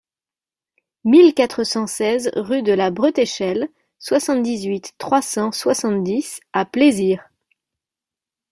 mille 1.03 1.35
quatre 1.35 1.63
cent 1.63 1.85
seize 1.85 2.31
rue 2.35 2.63
de 2.63 2.73
la 2.73 2.89
Bretéchelle, 2.89 3.69
soixante-dix-huit, 3.99 4.95
trois 4.97 5.21
cent 5.21 5.51
soixante-dix 5.51 6.39
à 6.53 6.65
Plaisir 6.65 7.29